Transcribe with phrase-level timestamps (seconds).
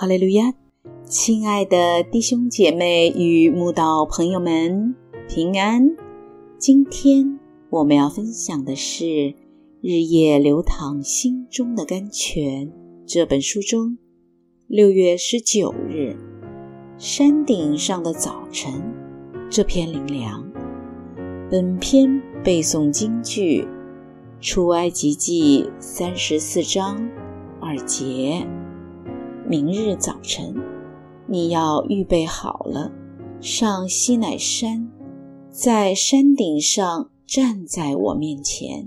[0.00, 0.54] 哈利路亚！
[1.06, 4.94] 亲爱的弟兄姐妹与慕道朋友们，
[5.28, 5.90] 平安！
[6.56, 9.04] 今天我们要分享的是
[9.80, 12.68] 《日夜流淌心中的甘泉》
[13.08, 13.98] 这本书中
[14.68, 16.16] 六月十九日
[16.96, 18.72] 山顶上的早晨
[19.50, 20.48] 这篇灵粮。
[21.50, 23.62] 本篇背诵京剧
[24.40, 27.10] 《出埃及记》三十四章
[27.60, 28.46] 二节。
[29.50, 30.54] 明日早晨，
[31.26, 32.92] 你要预备好了，
[33.40, 34.86] 上西乃山，
[35.50, 38.86] 在山顶上站在我面前。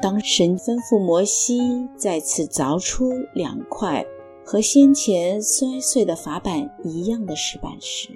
[0.00, 4.06] 当神吩咐摩西再次凿出两块
[4.42, 8.08] 和先前摔碎的法板一样的石板时，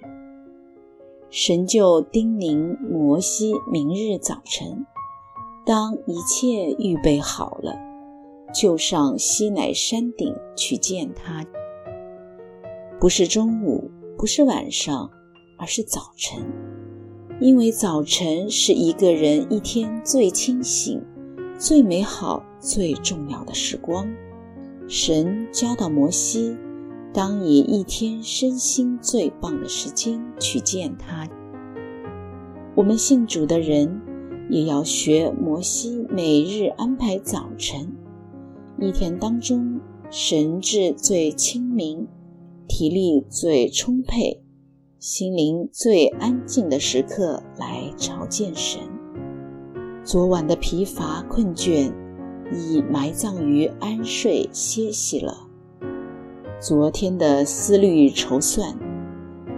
[1.29, 4.87] 神就叮咛摩西：明日早晨，
[5.67, 7.77] 当一切预备好了。
[8.55, 11.45] 就上西乃山顶去见他，
[12.99, 15.11] 不是中午，不是晚上，
[15.59, 16.43] 而是早晨，
[17.41, 21.03] 因为早晨是一个人一天最清醒、
[21.59, 24.09] 最美好、最重要的时光。
[24.89, 26.57] 神教导摩西，
[27.13, 31.29] 当以一天身心最棒的时间去见他。
[32.75, 34.01] 我们信主的人
[34.49, 37.93] 也要学摩西，每日安排早晨。
[38.79, 42.07] 一天当中，神智最清明、
[42.69, 44.43] 体力最充沛、
[44.99, 48.83] 心灵最安静的时刻来朝见神。
[50.05, 51.91] 昨晚的疲乏困倦
[52.53, 55.49] 已埋葬于安睡歇息了，
[56.61, 58.79] 昨天的思虑筹算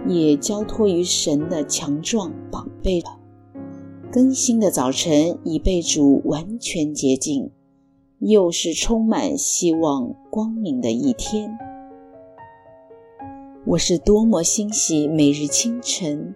[0.07, 3.19] 也交托于神的强壮宝贝了。
[4.09, 7.51] 更新的早晨已被主完全洁净。
[8.19, 11.57] 又是充满希望、光明的一天。
[13.65, 16.35] 我是多么欣喜，每日清晨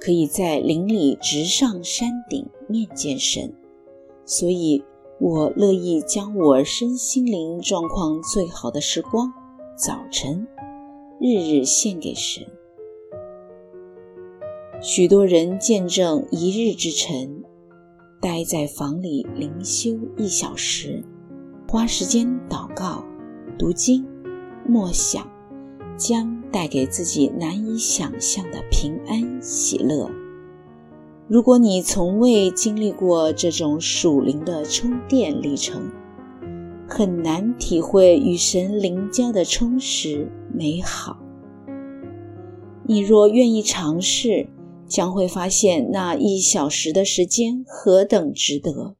[0.00, 3.52] 可以在林里直上山顶面见神，
[4.24, 4.82] 所以
[5.20, 9.32] 我乐意将我身心灵状况最好的时光——
[9.78, 10.48] 早晨，
[11.20, 12.44] 日日献给神。
[14.82, 17.44] 许多人见证一日之晨，
[18.20, 21.04] 待在房里灵修一小时。
[21.72, 23.04] 花时间祷告、
[23.56, 24.04] 读经、
[24.66, 25.24] 默想，
[25.96, 30.10] 将带给自己难以想象的平安喜乐。
[31.28, 35.92] 如果你从未经历过这种属灵的充电历程，
[36.88, 41.20] 很难体会与神灵交的充实美好。
[42.82, 44.48] 你若愿意尝试，
[44.88, 48.96] 将会发现那一小时的时间何等值得。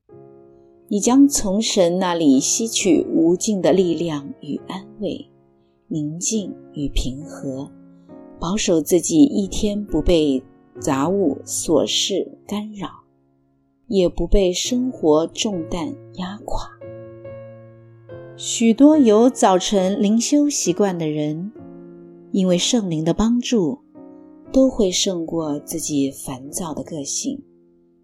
[0.92, 5.24] 你将从神那里吸取无尽的力量与安慰，
[5.86, 7.70] 宁静与平和，
[8.40, 10.42] 保守自己一天不被
[10.80, 12.88] 杂物琐事干扰，
[13.86, 16.68] 也不被生活重担压垮。
[18.36, 21.52] 许多有早晨灵修习惯的人，
[22.32, 23.78] 因为圣灵的帮助，
[24.52, 27.40] 都会胜过自己烦躁的个性、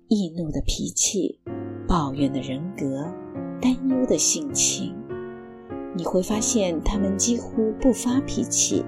[0.06, 1.40] 易怒的脾气。
[1.86, 3.06] 抱怨的人格，
[3.60, 4.94] 担忧的性情，
[5.94, 8.84] 你会发现他们几乎不发脾气，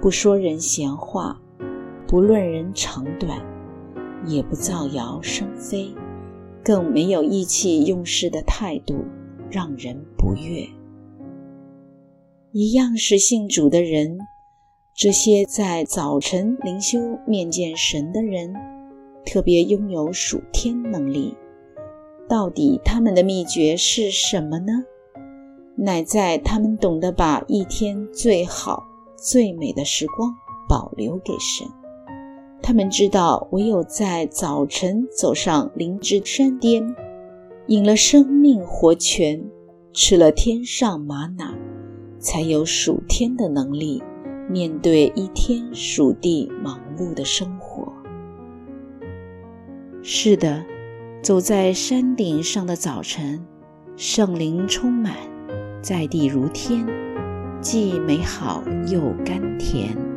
[0.00, 1.40] 不说人闲话，
[2.06, 3.40] 不论人长短，
[4.26, 5.92] 也不造谣生非，
[6.64, 9.04] 更没有意气用事的态度，
[9.50, 10.66] 让人不悦。
[12.52, 14.18] 一样是信主的人，
[14.94, 18.54] 这些在早晨灵修面见神的人，
[19.24, 21.36] 特别拥有属天能力。
[22.30, 24.84] 到底他们的秘诀是什么呢？
[25.74, 28.86] 乃在他们懂得把一天最好、
[29.16, 30.32] 最美的时光
[30.68, 31.66] 保留给神。
[32.62, 36.94] 他们知道，唯有在早晨走上灵芝山巅，
[37.66, 39.42] 饮了生命活泉，
[39.92, 41.52] 吃了天上玛瑙，
[42.20, 44.00] 才有属天的能力，
[44.48, 47.92] 面对一天属地忙碌的生活。
[50.00, 50.64] 是的。
[51.22, 53.46] 走在山顶上的早晨，
[53.94, 55.14] 圣灵充满，
[55.82, 56.86] 在地如天，
[57.60, 60.09] 既美好又甘甜。